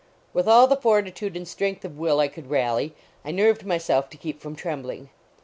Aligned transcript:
With 0.33 0.47
all 0.47 0.65
the 0.65 0.75
fortitude 0.75 1.37
and 1.37 1.47
strength 1.47 1.85
of 1.85 1.95
will 1.99 2.19
I 2.19 2.27
could 2.27 2.49
rally, 2.49 2.95
I 3.23 3.29
nerved 3.29 3.67
myself 3.67 4.09
to 4.09 4.17
keep 4.17 4.41
from 4.41 4.55
trembling. 4.55 5.11